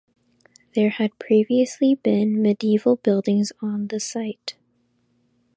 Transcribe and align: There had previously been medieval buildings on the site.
There 0.73 0.89
had 0.89 1.19
previously 1.19 1.93
been 1.93 2.41
medieval 2.41 2.95
buildings 2.95 3.51
on 3.61 3.85
the 3.89 3.99
site. 3.99 4.55